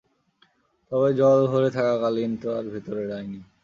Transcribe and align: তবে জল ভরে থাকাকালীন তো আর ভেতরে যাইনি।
তবে 0.91 1.09
জল 1.13 1.39
ভরে 1.47 1.69
থাকাকালীন 1.69 2.31
তো 2.41 2.47
আর 2.57 2.65
ভেতরে 2.73 3.03
যাইনি। 3.07 3.39